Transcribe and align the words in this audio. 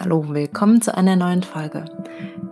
Hallo, 0.00 0.28
willkommen 0.28 0.80
zu 0.80 0.96
einer 0.96 1.16
neuen 1.16 1.42
Folge. 1.42 1.84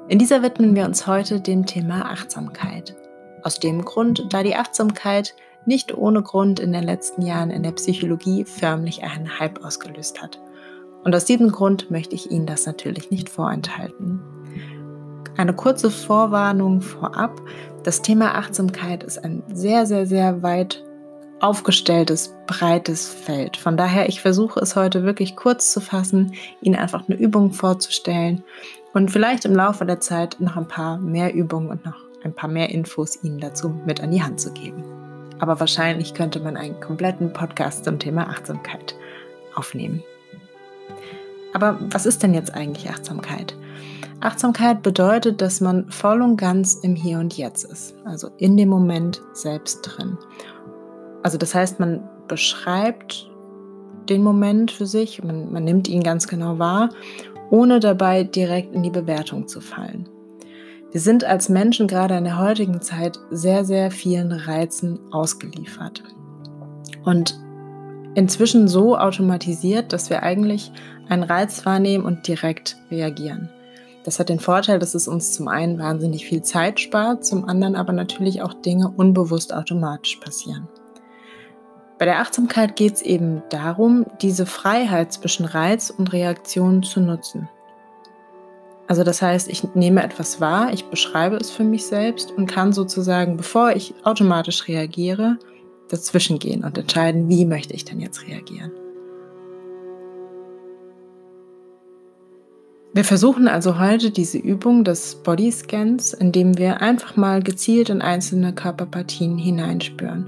In 0.09 0.19
dieser 0.19 0.43
widmen 0.43 0.75
wir 0.75 0.85
uns 0.85 1.07
heute 1.07 1.41
dem 1.41 1.65
Thema 1.65 2.11
Achtsamkeit. 2.11 2.97
Aus 3.45 3.61
dem 3.61 3.85
Grund, 3.85 4.27
da 4.31 4.43
die 4.43 4.57
Achtsamkeit 4.57 5.33
nicht 5.65 5.97
ohne 5.97 6.23
Grund 6.23 6.59
in 6.59 6.73
den 6.73 6.83
letzten 6.83 7.23
Jahren 7.23 7.51
in 7.51 7.63
der 7.63 7.71
Psychologie 7.71 8.45
förmlich 8.45 9.05
einen 9.05 9.39
Hype 9.39 9.65
ausgelöst 9.65 10.21
hat. 10.21 10.41
Und 11.05 11.15
aus 11.15 11.25
diesem 11.25 11.53
Grund 11.53 11.89
möchte 11.89 12.17
ich 12.17 12.33
Ihnen 12.33 12.47
das 12.47 12.67
natürlich 12.67 13.13
nicht 13.13 13.29
vorenthalten. 13.29 14.21
Eine 15.37 15.55
kurze 15.55 15.93
Vorwarnung 15.93 16.81
vorab. 16.81 17.41
Das 17.85 18.03
Thema 18.03 18.35
Achtsamkeit 18.35 19.05
ist 19.05 19.23
ein 19.23 19.45
sehr, 19.55 19.87
sehr, 19.87 20.07
sehr 20.07 20.43
weit 20.43 20.83
aufgestelltes, 21.41 22.35
breites 22.47 23.09
Feld. 23.09 23.57
Von 23.57 23.77
daher, 23.77 24.09
ich 24.09 24.21
versuche 24.21 24.61
es 24.61 24.77
heute 24.77 25.05
wirklich 25.05 25.37
kurz 25.37 25.73
zu 25.73 25.81
fassen, 25.81 26.33
Ihnen 26.61 26.77
einfach 26.77 27.09
eine 27.09 27.19
Übung 27.19 27.53
vorzustellen 27.53 28.43
und 28.95 29.11
vielleicht 29.11 29.45
im 29.45 29.55
Laufe 29.55 29.85
der 29.85 30.01
Zeit 30.01 30.37
noch 30.41 30.57
ein 30.57 30.69
paar 30.69 30.99
mehr 30.99 31.35
Übungen 31.35 31.69
und 31.69 31.85
noch 31.85 31.97
ein 32.25 32.33
paar 32.33 32.49
mehr 32.49 32.71
Infos 32.71 33.23
Ihnen 33.23 33.41
dazu 33.41 33.69
mit 33.85 34.01
an 34.01 34.11
die 34.11 34.23
Hand 34.23 34.41
zu 34.41 34.53
geben. 34.53 34.83
Aber 35.39 35.61
wahrscheinlich 35.61 36.15
könnte 36.15 36.41
man 36.41 36.57
einen 36.57 36.81
kompletten 36.81 37.33
Podcast 37.33 37.85
zum 37.85 37.99
Thema 37.99 38.29
Achtsamkeit 38.29 38.95
aufnehmen. 39.55 40.03
Aber 41.53 41.79
was 41.91 42.07
ist 42.07 42.23
denn 42.23 42.35
jetzt 42.35 42.55
eigentlich 42.55 42.89
Achtsamkeit? 42.91 43.55
Achtsamkeit 44.21 44.83
bedeutet, 44.83 45.43
dass 45.43 45.61
man 45.61 45.91
voll 45.91 46.23
und 46.23 46.37
ganz 46.37 46.75
im 46.75 46.95
Hier 46.95 47.19
und 47.19 47.37
Jetzt 47.37 47.65
ist, 47.65 47.95
also 48.05 48.31
in 48.39 48.57
dem 48.57 48.71
Moment 48.71 49.23
selbst 49.35 49.83
drin. 49.83 50.17
Also 51.27 51.39
das 51.39 51.57
heißt, 51.57 51.81
man 51.81 52.09
beschreibt 52.29 53.29
den 54.09 54.23
Moment 54.23 54.71
für 54.71 54.87
sich, 54.87 55.25
man, 55.25 55.53
man 55.53 55.65
nimmt 55.65 55.89
ihn 55.89 56.05
ganz 56.05 56.29
genau 56.29 56.61
wahr, 56.61 56.91
ohne 57.51 57.81
dabei 57.81 58.23
direkt 58.23 58.73
in 58.77 58.85
die 58.85 58.91
Bewertung 58.91 59.49
zu 59.49 59.61
fallen. 59.61 60.09
Wir 60.93 61.01
sind 61.01 61.25
als 61.25 61.49
Menschen 61.49 61.89
gerade 61.89 62.17
in 62.17 62.23
der 62.23 62.39
heutigen 62.39 62.81
Zeit 62.81 63.19
sehr, 63.33 63.65
sehr 63.65 63.91
vielen 63.91 64.31
Reizen 64.31 65.01
ausgeliefert. 65.11 66.05
Und 67.05 67.37
inzwischen 68.15 68.69
so 68.69 68.97
automatisiert, 68.97 69.93
dass 69.93 70.11
wir 70.11 70.23
eigentlich 70.23 70.71
einen 71.09 71.25
Reiz 71.25 71.67
wahrnehmen 71.67 72.05
und 72.05 72.29
direkt 72.29 72.77
reagieren. 72.89 73.49
Das 74.05 74.21
hat 74.21 74.29
den 74.29 74.39
Vorteil, 74.39 74.79
dass 74.79 74.95
es 74.95 75.09
uns 75.09 75.33
zum 75.33 75.49
einen 75.49 75.81
wahnsinnig 75.81 76.25
viel 76.25 76.43
Zeit 76.43 76.79
spart, 76.79 77.27
zum 77.27 77.49
anderen 77.49 77.75
aber 77.75 77.93
natürlich 77.93 78.43
auch 78.43 78.55
Dinge 78.55 78.93
unbewusst 78.97 79.53
automatisch 79.53 80.21
passieren. 80.25 80.69
Bei 81.99 82.05
der 82.05 82.21
Achtsamkeit 82.21 82.77
geht 82.77 82.95
es 82.95 83.03
eben 83.03 83.43
darum, 83.49 84.05
diese 84.21 84.45
Freiheit 84.45 85.13
zwischen 85.13 85.47
Reiz 85.47 85.89
und 85.89 86.13
Reaktion 86.13 86.83
zu 86.83 87.01
nutzen. 87.01 87.49
Also 88.87 89.03
das 89.03 89.23
heißt, 89.23 89.49
ich 89.49 89.75
nehme 89.75 90.03
etwas 90.03 90.41
wahr, 90.41 90.73
ich 90.73 90.85
beschreibe 90.85 91.37
es 91.37 91.51
für 91.51 91.65
mich 91.65 91.87
selbst 91.87 92.31
und 92.33 92.47
kann 92.47 92.73
sozusagen, 92.73 93.37
bevor 93.37 93.73
ich 93.73 93.95
automatisch 94.05 94.69
reagiere, 94.69 95.39
dazwischen 95.89 96.39
gehen 96.39 96.65
und 96.65 96.77
entscheiden, 96.79 97.29
wie 97.29 97.47
möchte 97.47 97.75
ich 97.75 97.85
denn 97.85 98.01
jetzt 98.01 98.27
reagieren. 98.27 98.73
Wir 102.93 103.05
versuchen 103.05 103.47
also 103.47 103.79
heute 103.79 104.11
diese 104.11 104.39
Übung 104.39 104.83
des 104.83 105.17
Bodyscans, 105.17 106.15
indem 106.15 106.57
wir 106.57 106.81
einfach 106.81 107.17
mal 107.17 107.43
gezielt 107.43 107.91
in 107.91 108.01
einzelne 108.01 108.55
Körperpartien 108.55 109.37
hineinspüren. 109.37 110.27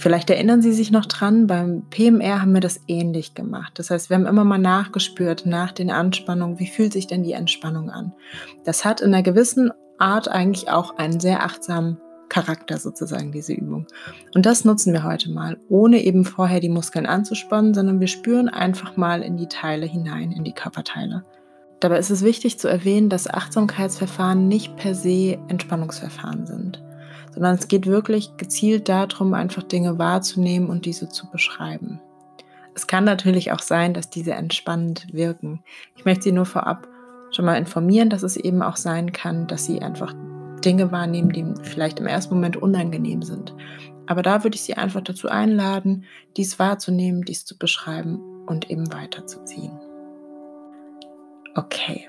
Vielleicht 0.00 0.30
erinnern 0.30 0.62
Sie 0.62 0.72
sich 0.72 0.90
noch 0.90 1.04
dran, 1.04 1.46
beim 1.46 1.82
PMR 1.90 2.40
haben 2.40 2.54
wir 2.54 2.62
das 2.62 2.80
ähnlich 2.88 3.34
gemacht. 3.34 3.78
Das 3.78 3.90
heißt, 3.90 4.08
wir 4.08 4.16
haben 4.16 4.24
immer 4.24 4.44
mal 4.44 4.56
nachgespürt 4.56 5.44
nach 5.44 5.72
den 5.72 5.90
Anspannungen, 5.90 6.58
wie 6.58 6.68
fühlt 6.68 6.94
sich 6.94 7.06
denn 7.06 7.22
die 7.22 7.34
Entspannung 7.34 7.90
an. 7.90 8.14
Das 8.64 8.86
hat 8.86 9.02
in 9.02 9.12
einer 9.12 9.22
gewissen 9.22 9.72
Art 9.98 10.26
eigentlich 10.26 10.70
auch 10.70 10.96
einen 10.96 11.20
sehr 11.20 11.44
achtsamen 11.44 11.98
Charakter 12.30 12.78
sozusagen, 12.78 13.30
diese 13.30 13.52
Übung. 13.52 13.88
Und 14.34 14.46
das 14.46 14.64
nutzen 14.64 14.94
wir 14.94 15.04
heute 15.04 15.30
mal, 15.30 15.58
ohne 15.68 16.02
eben 16.02 16.24
vorher 16.24 16.60
die 16.60 16.70
Muskeln 16.70 17.04
anzuspannen, 17.04 17.74
sondern 17.74 18.00
wir 18.00 18.08
spüren 18.08 18.48
einfach 18.48 18.96
mal 18.96 19.20
in 19.20 19.36
die 19.36 19.48
Teile 19.48 19.84
hinein, 19.84 20.32
in 20.32 20.44
die 20.44 20.54
Körperteile. 20.54 21.26
Dabei 21.78 21.98
ist 21.98 22.08
es 22.08 22.24
wichtig 22.24 22.58
zu 22.58 22.68
erwähnen, 22.68 23.10
dass 23.10 23.28
Achtsamkeitsverfahren 23.28 24.48
nicht 24.48 24.78
per 24.78 24.94
se 24.94 25.36
Entspannungsverfahren 25.48 26.46
sind 26.46 26.82
sondern 27.32 27.54
es 27.54 27.68
geht 27.68 27.86
wirklich 27.86 28.36
gezielt 28.36 28.88
darum, 28.88 29.34
einfach 29.34 29.62
Dinge 29.62 29.98
wahrzunehmen 29.98 30.68
und 30.68 30.84
diese 30.84 31.08
zu 31.08 31.30
beschreiben. 31.30 32.00
Es 32.74 32.86
kann 32.86 33.04
natürlich 33.04 33.52
auch 33.52 33.60
sein, 33.60 33.94
dass 33.94 34.10
diese 34.10 34.32
entspannend 34.32 35.12
wirken. 35.12 35.62
Ich 35.96 36.04
möchte 36.04 36.24
Sie 36.24 36.32
nur 36.32 36.46
vorab 36.46 36.88
schon 37.30 37.44
mal 37.44 37.56
informieren, 37.56 38.10
dass 38.10 38.22
es 38.22 38.36
eben 38.36 38.62
auch 38.62 38.76
sein 38.76 39.12
kann, 39.12 39.46
dass 39.46 39.64
Sie 39.64 39.82
einfach 39.82 40.14
Dinge 40.64 40.92
wahrnehmen, 40.92 41.30
die 41.30 41.44
vielleicht 41.62 42.00
im 42.00 42.06
ersten 42.06 42.34
Moment 42.34 42.56
unangenehm 42.56 43.22
sind. 43.22 43.54
Aber 44.06 44.22
da 44.22 44.44
würde 44.44 44.56
ich 44.56 44.62
Sie 44.62 44.74
einfach 44.74 45.02
dazu 45.02 45.28
einladen, 45.28 46.04
dies 46.36 46.58
wahrzunehmen, 46.58 47.22
dies 47.22 47.44
zu 47.44 47.56
beschreiben 47.58 48.20
und 48.46 48.70
eben 48.70 48.92
weiterzuziehen. 48.92 49.78
Okay. 51.54 52.08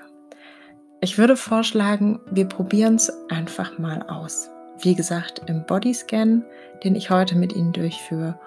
Ich 1.00 1.18
würde 1.18 1.36
vorschlagen, 1.36 2.20
wir 2.30 2.46
probieren 2.46 2.94
es 2.94 3.12
einfach 3.28 3.78
mal 3.78 4.02
aus 4.02 4.51
wie 4.82 4.94
gesagt, 4.94 5.42
im 5.46 5.64
Bodyscan, 5.64 6.44
den 6.84 6.94
ich 6.94 7.10
heute 7.10 7.36
mit 7.36 7.54
Ihnen 7.54 7.72
durchführe. 7.72 8.38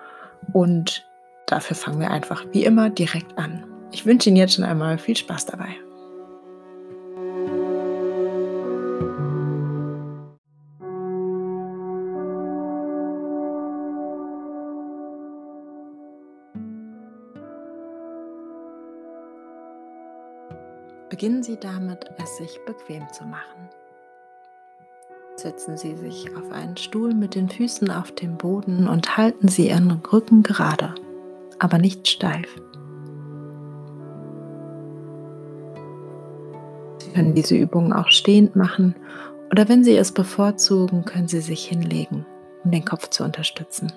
Und 0.53 1.07
dafür 1.47 1.75
fangen 1.75 1.99
wir 1.99 2.11
einfach 2.11 2.45
wie 2.51 2.65
immer 2.65 2.89
direkt 2.89 3.37
an. 3.37 3.65
Ich 3.91 4.05
wünsche 4.05 4.29
Ihnen 4.29 4.37
jetzt 4.37 4.55
schon 4.55 4.65
einmal 4.65 4.97
viel 4.97 5.15
Spaß 5.15 5.45
dabei. 5.45 5.75
Beginnen 21.09 21.43
Sie 21.43 21.57
damit, 21.57 22.05
es 22.21 22.37
sich 22.37 22.59
bequem 22.65 23.07
zu 23.13 23.23
machen. 23.23 23.69
Setzen 25.45 25.77
Sie 25.77 25.95
sich 25.95 26.35
auf 26.35 26.51
einen 26.51 26.75
Stuhl 26.75 27.13
mit 27.13 27.35
den 27.35 27.49
Füßen 27.49 27.91
auf 27.91 28.11
dem 28.11 28.35
Boden 28.35 28.87
und 28.87 29.15
halten 29.15 29.47
Sie 29.47 29.67
Ihren 29.67 29.91
Rücken 29.91 30.41
gerade, 30.41 30.95
aber 31.59 31.77
nicht 31.77 32.07
steif. 32.07 32.49
Sie 36.97 37.11
können 37.11 37.35
diese 37.35 37.55
Übung 37.55 37.93
auch 37.93 38.09
stehend 38.09 38.55
machen 38.55 38.95
oder 39.51 39.69
wenn 39.69 39.83
Sie 39.83 39.95
es 39.95 40.11
bevorzugen, 40.11 41.05
können 41.05 41.27
Sie 41.27 41.41
sich 41.41 41.63
hinlegen, 41.65 42.25
um 42.63 42.71
den 42.71 42.83
Kopf 42.83 43.11
zu 43.11 43.23
unterstützen. 43.23 43.93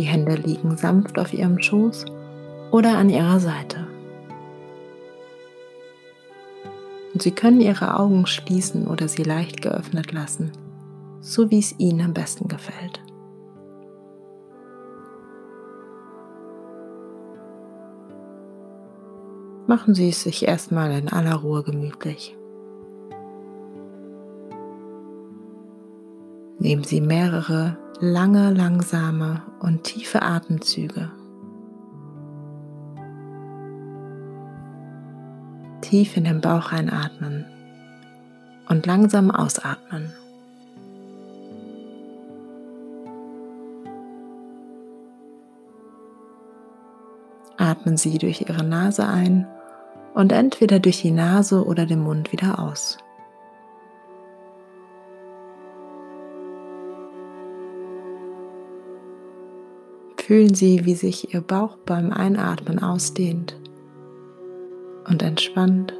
Die 0.00 0.04
Hände 0.04 0.34
liegen 0.34 0.76
sanft 0.76 1.16
auf 1.20 1.32
Ihrem 1.32 1.62
Schoß 1.62 2.06
oder 2.76 2.98
an 2.98 3.08
ihrer 3.08 3.40
Seite. 3.40 3.86
Und 7.14 7.22
Sie 7.22 7.30
können 7.30 7.62
Ihre 7.62 7.98
Augen 7.98 8.26
schließen 8.26 8.86
oder 8.86 9.08
sie 9.08 9.22
leicht 9.22 9.62
geöffnet 9.62 10.12
lassen, 10.12 10.52
so 11.22 11.50
wie 11.50 11.58
es 11.58 11.78
Ihnen 11.78 12.02
am 12.02 12.12
besten 12.12 12.48
gefällt. 12.48 13.02
Machen 19.66 19.94
Sie 19.94 20.10
es 20.10 20.22
sich 20.22 20.46
erstmal 20.46 20.90
in 20.90 21.08
aller 21.08 21.36
Ruhe 21.36 21.62
gemütlich. 21.62 22.36
Nehmen 26.58 26.84
Sie 26.84 27.00
mehrere 27.00 27.78
lange, 28.00 28.52
langsame 28.52 29.42
und 29.60 29.84
tiefe 29.84 30.20
Atemzüge. 30.20 31.15
Tief 35.96 36.18
in 36.18 36.24
den 36.24 36.42
Bauch 36.42 36.72
einatmen 36.72 37.46
und 38.68 38.84
langsam 38.84 39.30
ausatmen. 39.30 40.12
Atmen 47.56 47.96
Sie 47.96 48.18
durch 48.18 48.42
Ihre 48.42 48.62
Nase 48.62 49.08
ein 49.08 49.46
und 50.12 50.32
entweder 50.32 50.80
durch 50.80 51.00
die 51.00 51.12
Nase 51.12 51.64
oder 51.64 51.86
den 51.86 52.00
Mund 52.00 52.30
wieder 52.30 52.58
aus. 52.58 52.98
Fühlen 60.18 60.54
Sie, 60.54 60.84
wie 60.84 60.94
sich 60.94 61.32
Ihr 61.32 61.40
Bauch 61.40 61.78
beim 61.86 62.12
Einatmen 62.12 62.80
ausdehnt 62.80 63.56
und 65.08 65.22
entspannt. 65.22 65.94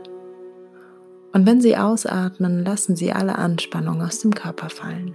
Und 1.32 1.46
wenn 1.46 1.60
Sie 1.60 1.76
ausatmen, 1.76 2.64
lassen 2.64 2.96
Sie 2.96 3.12
alle 3.12 3.36
Anspannung 3.36 4.02
aus 4.02 4.20
dem 4.20 4.34
Körper 4.34 4.70
fallen. 4.70 5.14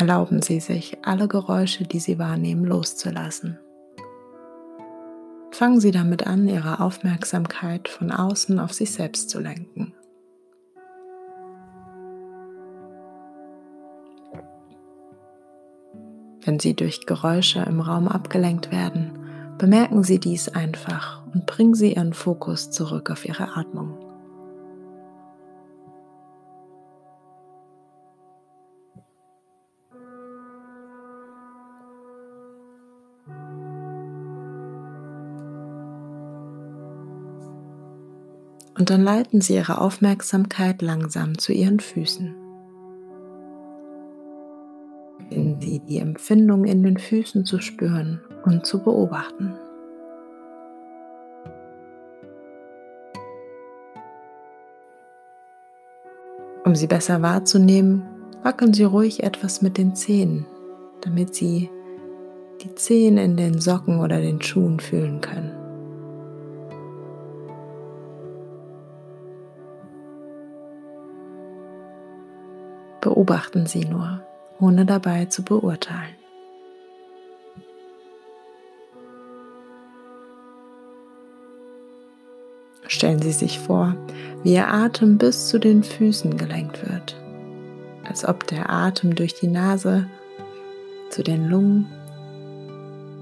Erlauben 0.00 0.40
Sie 0.40 0.60
sich, 0.60 0.96
alle 1.02 1.28
Geräusche, 1.28 1.84
die 1.84 1.98
Sie 1.98 2.18
wahrnehmen, 2.18 2.64
loszulassen. 2.64 3.58
Fangen 5.50 5.78
Sie 5.78 5.90
damit 5.90 6.26
an, 6.26 6.48
Ihre 6.48 6.80
Aufmerksamkeit 6.80 7.86
von 7.86 8.10
außen 8.10 8.58
auf 8.58 8.72
sich 8.72 8.92
selbst 8.92 9.28
zu 9.28 9.40
lenken. 9.40 9.89
Sie 16.60 16.74
durch 16.74 17.06
Geräusche 17.06 17.60
im 17.60 17.80
Raum 17.80 18.08
abgelenkt 18.08 18.70
werden, 18.70 19.18
bemerken 19.58 20.02
Sie 20.02 20.18
dies 20.18 20.48
einfach 20.48 21.22
und 21.34 21.46
bringen 21.46 21.74
Sie 21.74 21.94
Ihren 21.94 22.12
Fokus 22.12 22.70
zurück 22.70 23.10
auf 23.10 23.24
Ihre 23.24 23.56
Atmung. 23.56 23.98
Und 38.78 38.88
dann 38.88 39.02
leiten 39.02 39.42
Sie 39.42 39.56
Ihre 39.56 39.78
Aufmerksamkeit 39.78 40.80
langsam 40.80 41.36
zu 41.36 41.52
Ihren 41.52 41.80
Füßen. 41.80 42.39
Die 45.90 45.98
Empfindung 45.98 46.64
in 46.64 46.84
den 46.84 46.98
Füßen 46.98 47.44
zu 47.44 47.60
spüren 47.60 48.20
und 48.44 48.64
zu 48.64 48.78
beobachten. 48.78 49.54
Um 56.64 56.76
sie 56.76 56.86
besser 56.86 57.20
wahrzunehmen, 57.22 58.02
wackeln 58.44 58.72
Sie 58.72 58.84
ruhig 58.84 59.24
etwas 59.24 59.62
mit 59.62 59.76
den 59.76 59.96
Zehen, 59.96 60.46
damit 61.00 61.34
Sie 61.34 61.68
die 62.62 62.74
Zehen 62.76 63.18
in 63.18 63.36
den 63.36 63.58
Socken 63.58 63.98
oder 63.98 64.20
den 64.20 64.40
Schuhen 64.40 64.78
fühlen 64.78 65.20
können. 65.20 65.50
Beobachten 73.00 73.66
Sie 73.66 73.84
nur, 73.84 74.22
ohne 74.60 74.84
dabei 74.84 75.24
zu 75.26 75.42
beurteilen. 75.42 76.14
Stellen 82.86 83.22
Sie 83.22 83.32
sich 83.32 83.58
vor, 83.60 83.94
wie 84.42 84.54
Ihr 84.54 84.68
Atem 84.68 85.16
bis 85.16 85.48
zu 85.48 85.58
den 85.58 85.84
Füßen 85.84 86.36
gelenkt 86.36 86.88
wird, 86.90 87.16
als 88.04 88.26
ob 88.28 88.46
der 88.48 88.68
Atem 88.68 89.14
durch 89.14 89.34
die 89.34 89.46
Nase 89.46 90.06
zu 91.08 91.22
den 91.22 91.48
Lungen, 91.48 91.86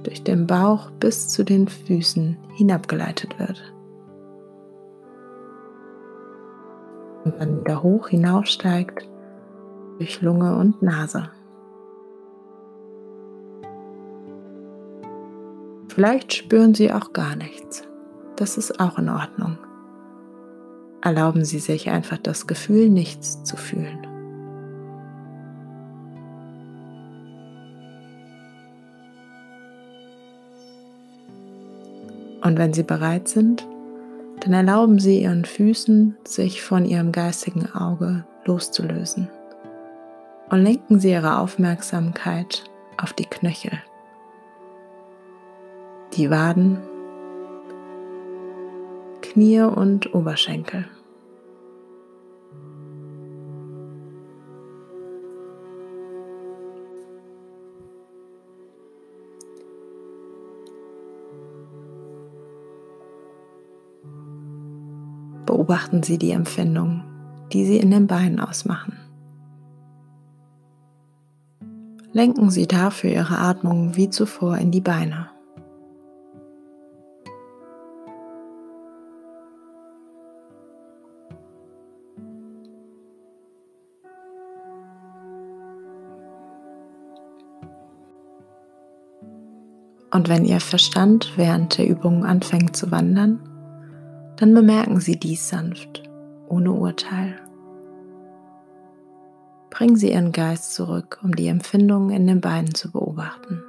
durch 0.04 0.22
den 0.22 0.46
Bauch 0.46 0.90
bis 1.00 1.28
zu 1.28 1.44
den 1.44 1.68
Füßen 1.68 2.36
hinabgeleitet 2.56 3.38
wird. 3.38 3.62
Und 7.24 7.38
dann 7.38 7.60
wieder 7.60 7.82
hoch 7.82 8.08
hinaufsteigt 8.08 9.06
durch 9.98 10.22
Lunge 10.22 10.56
und 10.56 10.80
Nase. 10.80 11.30
Vielleicht 15.88 16.32
spüren 16.32 16.74
Sie 16.74 16.92
auch 16.92 17.12
gar 17.12 17.34
nichts. 17.34 17.82
Das 18.36 18.56
ist 18.56 18.78
auch 18.78 18.98
in 18.98 19.08
Ordnung. 19.08 19.58
Erlauben 21.02 21.44
Sie 21.44 21.58
sich 21.58 21.90
einfach 21.90 22.18
das 22.18 22.46
Gefühl, 22.46 22.88
nichts 22.88 23.42
zu 23.42 23.56
fühlen. 23.56 24.06
Und 32.42 32.56
wenn 32.56 32.72
Sie 32.72 32.84
bereit 32.84 33.26
sind, 33.26 33.66
dann 34.40 34.52
erlauben 34.52 35.00
Sie 35.00 35.22
Ihren 35.22 35.44
Füßen, 35.44 36.16
sich 36.24 36.62
von 36.62 36.84
Ihrem 36.84 37.10
geistigen 37.10 37.72
Auge 37.72 38.24
loszulösen 38.44 39.28
und 40.50 40.62
lenken 40.62 41.00
Sie 41.00 41.10
Ihre 41.10 41.38
Aufmerksamkeit 41.38 42.64
auf 42.96 43.12
die 43.12 43.26
Knöchel, 43.26 43.82
die 46.14 46.30
Waden, 46.30 46.78
Knie 49.20 49.60
und 49.60 50.14
Oberschenkel. 50.14 50.86
Beobachten 65.44 66.02
Sie 66.02 66.18
die 66.18 66.30
Empfindungen, 66.30 67.04
die 67.52 67.64
Sie 67.64 67.78
in 67.78 67.90
den 67.90 68.06
Beinen 68.06 68.40
ausmachen. 68.40 68.97
Lenken 72.12 72.50
Sie 72.50 72.66
dafür 72.66 73.10
Ihre 73.10 73.38
Atmung 73.38 73.96
wie 73.96 74.10
zuvor 74.10 74.58
in 74.58 74.70
die 74.70 74.80
Beine. 74.80 75.30
Und 90.10 90.28
wenn 90.28 90.44
Ihr 90.44 90.60
Verstand 90.60 91.34
während 91.36 91.78
der 91.78 91.86
Übung 91.86 92.24
anfängt 92.24 92.74
zu 92.76 92.90
wandern, 92.90 93.40
dann 94.36 94.54
bemerken 94.54 95.00
Sie 95.00 95.18
dies 95.18 95.48
sanft, 95.48 96.02
ohne 96.48 96.72
Urteil. 96.72 97.47
Bringen 99.78 99.94
Sie 99.94 100.10
Ihren 100.10 100.32
Geist 100.32 100.74
zurück, 100.74 101.20
um 101.22 101.36
die 101.36 101.46
Empfindungen 101.46 102.10
in 102.10 102.26
den 102.26 102.40
Beinen 102.40 102.74
zu 102.74 102.90
beobachten. 102.90 103.62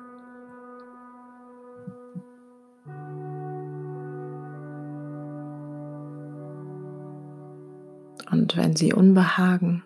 Und 8.31 8.57
wenn 8.57 8.75
Sie 8.75 8.91
Unbehagen, 8.91 9.84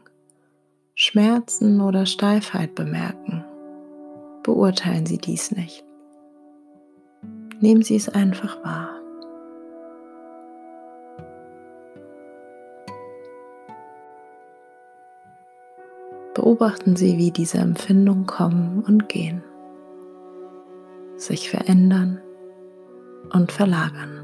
Schmerzen 0.95 1.81
oder 1.81 2.05
Steifheit 2.05 2.74
bemerken, 2.74 3.43
beurteilen 4.43 5.05
Sie 5.05 5.17
dies 5.17 5.51
nicht. 5.51 5.83
Nehmen 7.59 7.81
Sie 7.81 7.98
es 7.98 8.07
einfach 8.07 8.63
wahr. 8.63 8.92
Beobachten 16.33 16.95
Sie, 16.95 17.17
wie 17.17 17.31
diese 17.31 17.59
Empfindungen 17.59 18.25
kommen 18.25 18.83
und 18.87 19.07
gehen, 19.07 19.43
sich 21.15 21.49
verändern 21.49 22.21
und 23.31 23.51
verlagern. 23.51 24.19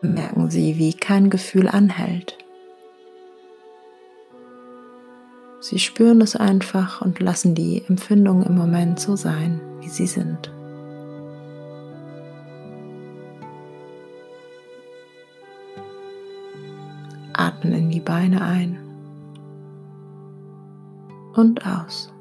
Merken 0.00 0.50
Sie, 0.50 0.78
wie 0.78 0.94
kein 0.94 1.30
Gefühl 1.30 1.68
anhält. 1.68 2.38
Sie 5.60 5.80
spüren 5.80 6.20
es 6.20 6.36
einfach 6.36 7.02
und 7.02 7.18
lassen 7.18 7.56
die 7.56 7.82
Empfindungen 7.88 8.44
im 8.46 8.56
Moment 8.56 9.00
so 9.00 9.16
sein, 9.16 9.60
wie 9.80 9.88
sie 9.88 10.06
sind. 10.06 10.52
Atmen 17.58 17.72
in 17.72 17.90
die 17.90 18.00
Beine 18.00 18.40
ein 18.40 18.78
und 21.34 21.64
aus. 21.66 22.12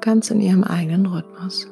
Ganz 0.00 0.30
in 0.30 0.40
ihrem 0.40 0.64
eigenen 0.64 1.06
Rhythmus. 1.06 1.68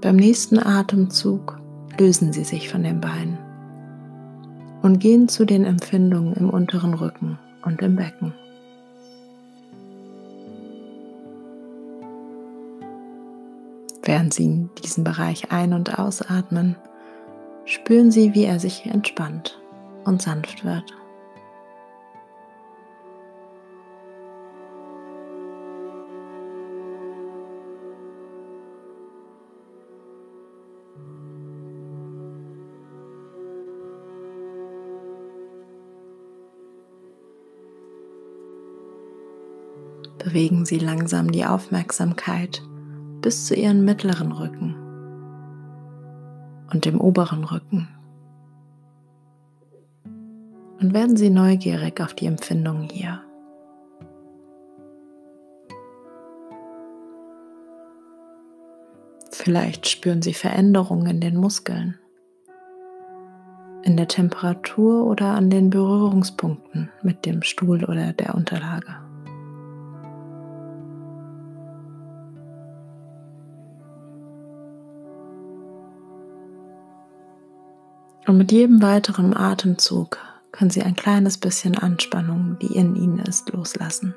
Beim 0.00 0.16
nächsten 0.16 0.58
Atemzug 0.58 1.56
lösen 1.98 2.32
Sie 2.32 2.44
sich 2.44 2.68
von 2.68 2.82
den 2.82 3.00
Beinen 3.00 3.41
und 4.82 4.98
gehen 4.98 5.28
zu 5.28 5.44
den 5.44 5.64
Empfindungen 5.64 6.34
im 6.34 6.50
unteren 6.50 6.94
Rücken 6.94 7.38
und 7.64 7.80
im 7.82 7.96
Becken. 7.96 8.34
Während 14.04 14.34
Sie 14.34 14.68
diesen 14.82 15.04
Bereich 15.04 15.52
ein- 15.52 15.72
und 15.72 15.98
ausatmen, 15.98 16.76
spüren 17.64 18.10
Sie, 18.10 18.34
wie 18.34 18.44
er 18.44 18.58
sich 18.58 18.84
entspannt 18.86 19.60
und 20.04 20.20
sanft 20.20 20.64
wird. 20.64 20.92
Bewegen 40.32 40.64
Sie 40.64 40.78
langsam 40.78 41.30
die 41.30 41.44
Aufmerksamkeit 41.44 42.62
bis 43.20 43.44
zu 43.44 43.54
Ihren 43.54 43.84
mittleren 43.84 44.32
Rücken 44.32 44.74
und 46.72 46.86
dem 46.86 47.02
oberen 47.02 47.44
Rücken. 47.44 47.86
Und 50.80 50.94
werden 50.94 51.18
Sie 51.18 51.28
neugierig 51.28 52.00
auf 52.00 52.14
die 52.14 52.24
Empfindungen 52.24 52.88
hier. 52.88 53.20
Vielleicht 59.32 59.86
spüren 59.86 60.22
Sie 60.22 60.32
Veränderungen 60.32 61.08
in 61.08 61.20
den 61.20 61.36
Muskeln, 61.36 61.98
in 63.82 63.98
der 63.98 64.08
Temperatur 64.08 65.04
oder 65.04 65.34
an 65.34 65.50
den 65.50 65.68
Berührungspunkten 65.68 66.90
mit 67.02 67.26
dem 67.26 67.42
Stuhl 67.42 67.84
oder 67.84 68.14
der 68.14 68.34
Unterlage. 68.34 69.11
Und 78.26 78.38
mit 78.38 78.52
jedem 78.52 78.82
weiteren 78.82 79.36
Atemzug 79.36 80.18
können 80.52 80.70
Sie 80.70 80.82
ein 80.82 80.94
kleines 80.94 81.38
bisschen 81.38 81.76
Anspannung, 81.76 82.56
die 82.60 82.74
in 82.76 82.94
Ihnen 82.94 83.18
ist, 83.18 83.50
loslassen. 83.50 84.14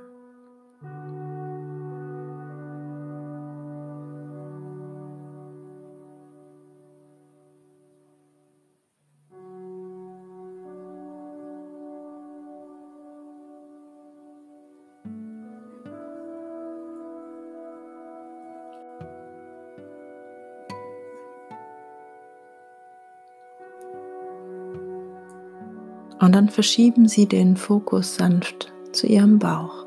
Und 26.25 26.33
dann 26.33 26.49
verschieben 26.49 27.07
Sie 27.07 27.27
den 27.27 27.55
Fokus 27.55 28.15
sanft 28.15 28.73
zu 28.91 29.05
Ihrem 29.05 29.37
Bauch 29.37 29.85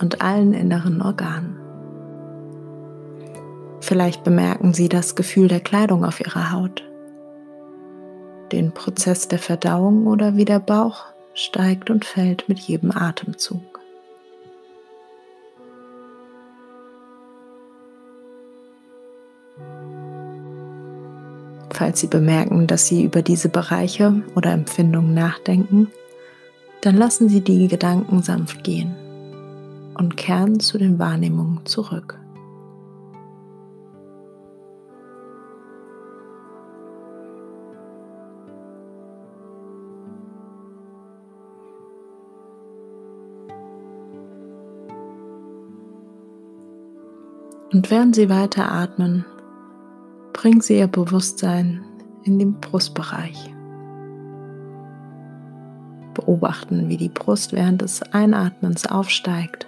und 0.00 0.22
allen 0.22 0.54
inneren 0.54 1.02
Organen. 1.02 1.58
Vielleicht 3.80 4.22
bemerken 4.22 4.74
Sie 4.74 4.88
das 4.88 5.16
Gefühl 5.16 5.48
der 5.48 5.58
Kleidung 5.58 6.04
auf 6.04 6.20
Ihrer 6.20 6.52
Haut, 6.52 6.84
den 8.52 8.70
Prozess 8.70 9.26
der 9.26 9.40
Verdauung 9.40 10.06
oder 10.06 10.36
wie 10.36 10.44
der 10.44 10.60
Bauch 10.60 11.06
steigt 11.34 11.90
und 11.90 12.04
fällt 12.04 12.48
mit 12.48 12.60
jedem 12.60 12.92
Atemzug. 12.92 13.80
Falls 21.70 22.00
Sie 22.00 22.06
bemerken, 22.06 22.66
dass 22.66 22.86
Sie 22.86 23.04
über 23.04 23.22
diese 23.22 23.48
Bereiche 23.48 24.22
oder 24.34 24.52
Empfindungen 24.52 25.14
nachdenken, 25.14 25.88
dann 26.82 26.96
lassen 26.96 27.28
Sie 27.28 27.40
die 27.40 27.68
Gedanken 27.68 28.22
sanft 28.22 28.62
gehen 28.62 28.94
und 29.94 30.16
kehren 30.16 30.60
zu 30.60 30.78
den 30.78 30.98
Wahrnehmungen 30.98 31.64
zurück. 31.64 32.18
Und 47.72 47.90
während 47.90 48.14
Sie 48.14 48.28
weiter 48.28 48.70
atmen, 48.70 49.24
bringen 50.44 50.60
Sie 50.60 50.76
Ihr 50.76 50.88
Bewusstsein 50.88 51.82
in 52.24 52.38
den 52.38 52.60
Brustbereich. 52.60 53.50
Beobachten, 56.12 56.90
wie 56.90 56.98
die 56.98 57.08
Brust 57.08 57.54
während 57.54 57.80
des 57.80 58.02
Einatmens 58.12 58.84
aufsteigt 58.84 59.66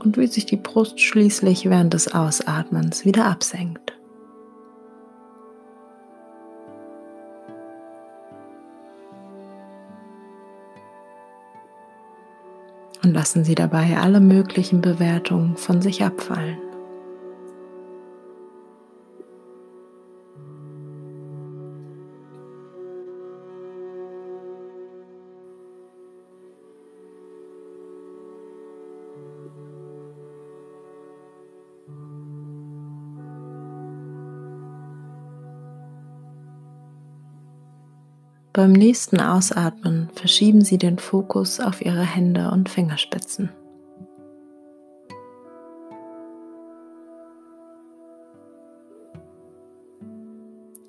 und 0.00 0.16
wie 0.16 0.26
sich 0.26 0.44
die 0.44 0.56
Brust 0.56 1.00
schließlich 1.00 1.70
während 1.70 1.94
des 1.94 2.12
Ausatmens 2.12 3.04
wieder 3.04 3.26
absenkt. 3.26 3.96
Und 13.04 13.14
lassen 13.14 13.44
Sie 13.44 13.54
dabei 13.54 13.98
alle 13.98 14.18
möglichen 14.18 14.80
Bewertungen 14.80 15.56
von 15.56 15.80
sich 15.80 16.02
abfallen. 16.02 16.71
Beim 38.62 38.74
nächsten 38.74 39.18
Ausatmen 39.18 40.08
verschieben 40.14 40.60
Sie 40.60 40.78
den 40.78 40.96
Fokus 40.96 41.58
auf 41.58 41.84
Ihre 41.84 42.04
Hände 42.04 42.52
und 42.52 42.68
Fingerspitzen. 42.68 43.50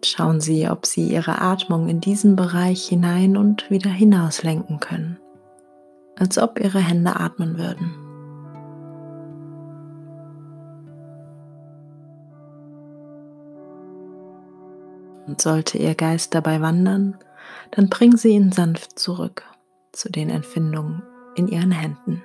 Schauen 0.06 0.39
Sie, 0.39 0.70
ob 0.70 0.86
Sie 0.86 1.08
Ihre 1.08 1.42
Atmung 1.42 1.89
in 1.89 2.00
diesen 2.00 2.36
Bereich 2.36 2.89
hinein 2.89 3.38
und 3.38 3.72
wieder 3.72 3.89
hinaus 3.89 4.44
lenken 4.44 4.80
können, 4.80 5.18
als 6.15 6.38
ob 6.38 6.60
Ihre 6.60 6.77
Hände 6.77 7.15
atmen 7.15 7.58
würden. 7.58 7.92
Und 15.25 15.42
sollte 15.42 15.80
Ihr 15.80 15.96
Geist 15.96 16.36
dabei 16.36 16.62
wandern, 16.62 17.18
dann 17.71 17.89
bringen 17.89 18.17
Sie 18.17 18.29
ihn 18.29 18.51
sanft 18.51 19.00
zurück 19.00 19.43
zu 19.91 20.12
den 20.12 20.29
Empfindungen 20.29 21.03
in 21.35 21.47
Ihren 21.47 21.71
Händen. 21.71 22.23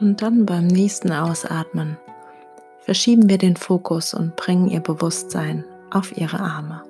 Und 0.00 0.20
dann 0.20 0.46
beim 0.46 0.66
nächsten 0.66 1.12
Ausatmen 1.12 1.96
verschieben 2.82 3.28
wir 3.28 3.38
den 3.38 3.56
Fokus 3.56 4.12
und 4.12 4.36
bringen 4.36 4.68
ihr 4.68 4.80
Bewusstsein 4.80 5.64
auf 5.90 6.16
ihre 6.16 6.40
Arme. 6.40 6.82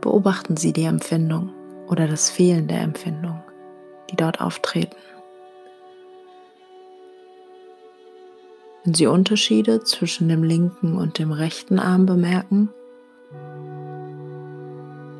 Beobachten 0.00 0.56
Sie 0.56 0.72
die 0.72 0.84
Empfindung 0.84 1.52
oder 1.88 2.06
das 2.06 2.30
Fehlen 2.30 2.68
der 2.68 2.80
Empfindung, 2.80 3.42
die 4.10 4.16
dort 4.16 4.40
auftreten. 4.40 4.96
Wenn 8.84 8.94
Sie 8.94 9.06
Unterschiede 9.06 9.82
zwischen 9.84 10.28
dem 10.28 10.42
linken 10.42 10.96
und 10.96 11.18
dem 11.18 11.30
rechten 11.30 11.78
Arm 11.78 12.06
bemerken, 12.06 12.70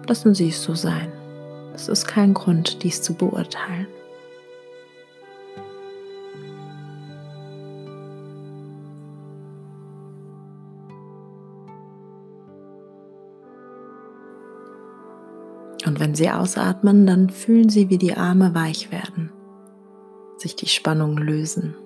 Lassen 0.08 0.34
Sie 0.34 0.48
es 0.48 0.62
so 0.62 0.74
sein. 0.74 1.12
Es 1.74 1.86
ist 1.86 2.06
kein 2.06 2.32
Grund, 2.32 2.82
dies 2.82 3.02
zu 3.02 3.12
beurteilen. 3.12 3.86
Und 15.86 16.00
wenn 16.00 16.14
Sie 16.14 16.30
ausatmen, 16.30 17.06
dann 17.06 17.28
fühlen 17.28 17.68
Sie, 17.68 17.90
wie 17.90 17.98
die 17.98 18.14
Arme 18.14 18.54
weich 18.54 18.90
werden, 18.90 19.30
sich 20.38 20.56
die 20.56 20.68
Spannungen 20.68 21.18
lösen, 21.18 21.76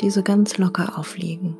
diese 0.00 0.24
ganz 0.24 0.58
locker 0.58 0.98
aufliegen. 0.98 1.56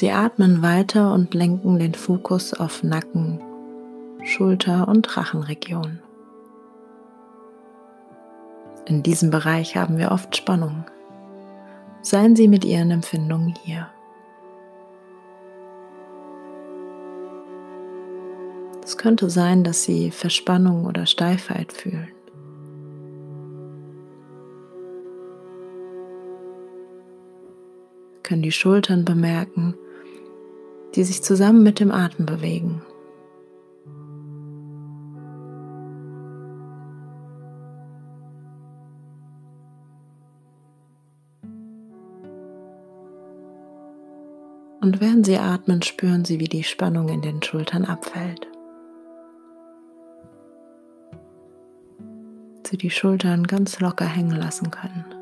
Sie 0.00 0.12
atmen 0.12 0.62
weiter 0.62 1.12
und 1.12 1.34
lenken 1.34 1.78
den 1.78 1.92
Fokus 1.92 2.54
auf 2.54 2.82
Nacken, 2.82 3.38
Schulter 4.24 4.88
und 4.88 5.14
Rachenregion. 5.14 5.98
In 8.86 9.02
diesem 9.02 9.30
Bereich 9.30 9.76
haben 9.76 9.98
wir 9.98 10.10
oft 10.10 10.34
Spannung. 10.34 10.86
Seien 12.00 12.34
Sie 12.34 12.48
mit 12.48 12.64
Ihren 12.64 12.90
Empfindungen 12.90 13.54
hier. 13.62 13.88
Es 18.82 18.96
könnte 18.96 19.28
sein, 19.28 19.64
dass 19.64 19.82
Sie 19.82 20.10
Verspannung 20.10 20.86
oder 20.86 21.04
Steifheit 21.04 21.74
fühlen. 21.74 22.08
können 28.22 28.42
die 28.42 28.52
Schultern 28.52 29.04
bemerken, 29.04 29.74
die 30.94 31.04
sich 31.04 31.22
zusammen 31.22 31.62
mit 31.62 31.80
dem 31.80 31.92
Atem 31.92 32.26
bewegen. 32.26 32.82
Und 44.80 45.00
während 45.00 45.26
Sie 45.26 45.38
atmen, 45.38 45.82
spüren 45.82 46.24
Sie, 46.24 46.40
wie 46.40 46.48
die 46.48 46.64
Spannung 46.64 47.10
in 47.10 47.20
den 47.20 47.42
Schultern 47.42 47.84
abfällt. 47.84 48.48
Sie 52.66 52.76
die 52.76 52.90
Schultern 52.90 53.46
ganz 53.46 53.80
locker 53.80 54.06
hängen 54.06 54.36
lassen 54.36 54.70
können. 54.70 55.19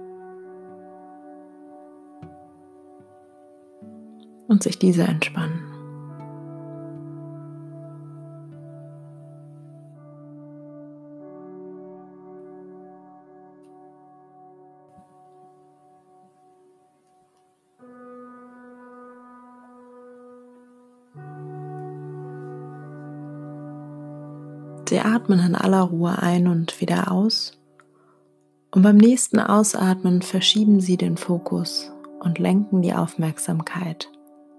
Und 4.48 4.62
sich 4.62 4.78
diese 4.78 5.04
entspannen. 5.04 5.62
Sie 24.88 25.00
atmen 25.00 25.38
in 25.38 25.54
aller 25.54 25.82
Ruhe 25.82 26.18
ein 26.18 26.48
und 26.48 26.80
wieder 26.80 27.12
aus. 27.12 27.58
Und 28.70 28.82
beim 28.82 28.96
nächsten 28.96 29.38
Ausatmen 29.38 30.22
verschieben 30.22 30.80
Sie 30.80 30.96
den 30.96 31.18
Fokus 31.18 31.92
und 32.20 32.38
lenken 32.38 32.80
die 32.80 32.94
Aufmerksamkeit 32.94 34.10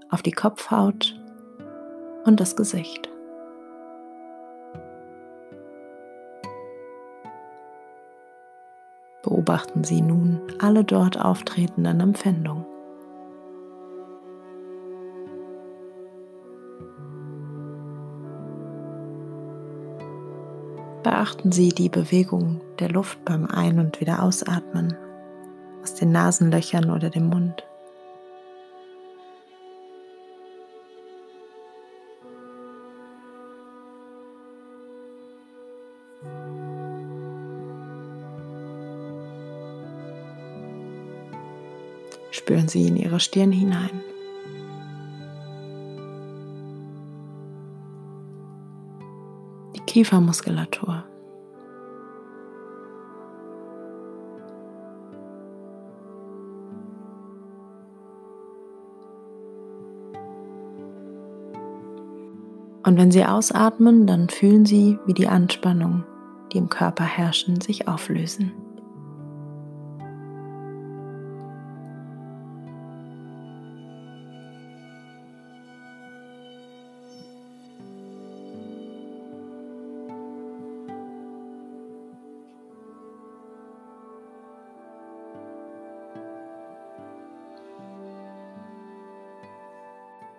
auf 0.09 0.21
die 0.21 0.31
Kopfhaut 0.31 1.15
und 2.25 2.39
das 2.39 2.55
Gesicht. 2.55 3.09
Beobachten 9.23 9.83
Sie 9.83 10.01
nun 10.01 10.41
alle 10.59 10.83
dort 10.83 11.19
auftretenden 11.19 11.99
Empfindungen. 11.99 12.65
Beachten 21.03 21.51
Sie 21.51 21.69
die 21.69 21.89
Bewegung 21.89 22.61
der 22.79 22.89
Luft 22.89 23.23
beim 23.25 23.45
Ein- 23.45 23.79
und 23.79 23.99
wieder 24.01 24.23
Ausatmen 24.23 24.95
aus 25.81 25.95
den 25.95 26.11
Nasenlöchern 26.11 26.91
oder 26.91 27.09
dem 27.09 27.29
Mund. 27.29 27.68
Spüren 42.49 42.67
Sie 42.67 42.87
in 42.87 42.95
Ihre 42.95 43.19
Stirn 43.19 43.51
hinein. 43.51 43.91
Die 49.75 49.79
Kiefermuskulatur. 49.81 51.03
Und 62.83 62.97
wenn 62.97 63.11
Sie 63.11 63.23
ausatmen, 63.23 64.07
dann 64.07 64.27
fühlen 64.27 64.65
Sie, 64.65 64.97
wie 65.05 65.13
die 65.13 65.27
Anspannung, 65.27 66.03
die 66.51 66.57
im 66.57 66.69
Körper 66.69 67.03
herrschen, 67.03 67.61
sich 67.61 67.87
auflösen. 67.87 68.68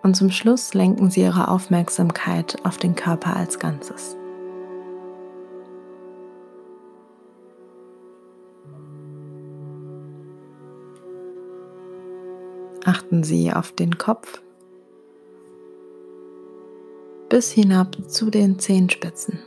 Und 0.03 0.15
zum 0.15 0.31
Schluss 0.31 0.73
lenken 0.73 1.09
Sie 1.11 1.21
Ihre 1.21 1.47
Aufmerksamkeit 1.47 2.57
auf 2.65 2.77
den 2.77 2.95
Körper 2.95 3.35
als 3.35 3.59
Ganzes. 3.59 4.17
Achten 12.83 13.23
Sie 13.23 13.53
auf 13.53 13.71
den 13.73 13.97
Kopf 13.97 14.41
bis 17.29 17.51
hinab 17.51 17.95
zu 18.09 18.29
den 18.29 18.59
Zehenspitzen. 18.59 19.39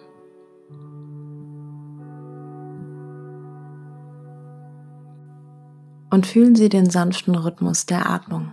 Und 6.10 6.26
fühlen 6.26 6.54
Sie 6.54 6.70
den 6.70 6.88
sanften 6.88 7.34
Rhythmus 7.34 7.84
der 7.84 8.08
Atmung 8.08 8.52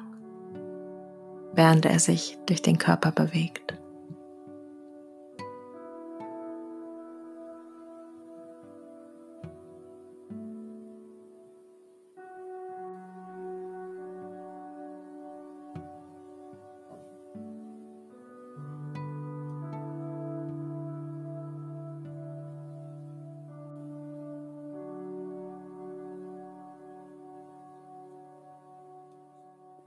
während 1.53 1.85
er 1.85 1.99
sich 1.99 2.37
durch 2.45 2.61
den 2.61 2.77
Körper 2.77 3.11
bewegt. 3.11 3.70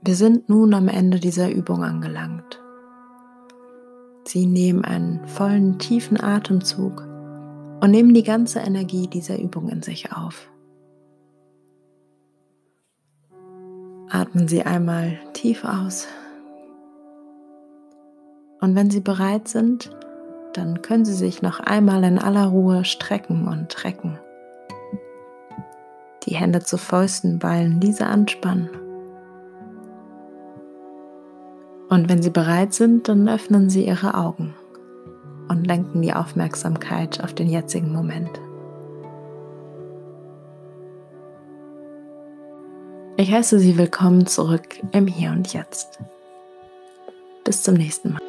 Wir 0.05 0.15
sind 0.15 0.49
nun 0.49 0.75
am 0.75 0.87
Ende 0.87 1.19
dieser 1.19 1.49
Übung 1.49 1.83
angelangt. 1.83 2.61
Sie 4.23 4.45
nehmen 4.45 4.85
einen 4.85 5.27
vollen, 5.27 5.79
tiefen 5.79 6.21
Atemzug 6.21 7.01
und 7.81 7.89
nehmen 7.89 8.13
die 8.13 8.21
ganze 8.21 8.59
Energie 8.59 9.07
dieser 9.07 9.39
Übung 9.39 9.67
in 9.67 9.81
sich 9.81 10.13
auf. 10.13 10.47
Atmen 14.11 14.47
Sie 14.47 14.61
einmal 14.61 15.17
tief 15.33 15.65
aus. 15.65 16.07
Und 18.61 18.75
wenn 18.75 18.91
Sie 18.91 19.01
bereit 19.01 19.47
sind, 19.47 19.89
dann 20.53 20.83
können 20.83 21.05
Sie 21.05 21.15
sich 21.15 21.41
noch 21.41 21.59
einmal 21.59 22.03
in 22.03 22.19
aller 22.19 22.45
Ruhe 22.45 22.85
strecken 22.85 23.47
und 23.47 23.83
recken. 23.83 24.19
Die 26.27 26.35
Hände 26.35 26.59
zu 26.59 26.77
Fäusten 26.77 27.39
ballen, 27.39 27.79
diese 27.79 28.05
anspannen 28.05 28.69
und 31.89 32.09
wenn 32.09 32.21
Sie 32.21 32.31
bereit 32.31 32.73
sind, 32.73 33.07
dann 33.07 33.29
öffnen 33.29 33.69
Sie 33.69 33.85
Ihre 33.85 34.15
Augen 34.15 34.55
und 35.47 35.67
lenken 35.67 36.01
die 36.01 36.13
Aufmerksamkeit 36.13 37.23
auf 37.23 37.33
den 37.33 37.47
jetzigen 37.47 37.93
Moment. 37.93 38.31
Ich 43.17 43.31
heiße 43.31 43.59
Sie 43.59 43.77
willkommen 43.77 44.25
zurück 44.25 44.81
im 44.91 45.07
Hier 45.07 45.31
und 45.31 45.53
Jetzt. 45.53 45.99
Bis 47.43 47.61
zum 47.63 47.75
nächsten 47.75 48.13
Mal. 48.13 48.24